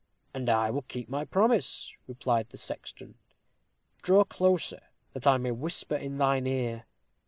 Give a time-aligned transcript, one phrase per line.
[0.33, 3.19] "And I will keep my promise," replied the sexton.
[4.01, 4.81] "Draw closer,
[5.13, 6.87] that I may whisper in thine ear.